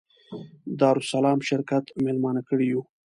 دارالسلام 0.79 1.39
شرکت 1.49 1.83
مېلمانه 2.03 2.41
کړي 2.49 2.65
یو. 2.71 2.81